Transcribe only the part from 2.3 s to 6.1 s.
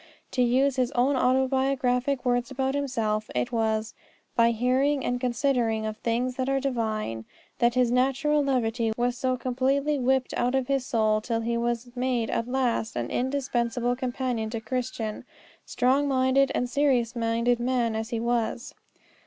about himself, it was "by hearing and considering of